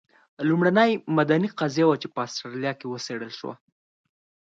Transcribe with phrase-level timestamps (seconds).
[0.47, 3.55] لومړنۍ مدني قضیه وه چې په اسټرالیا کې وڅېړل شوه.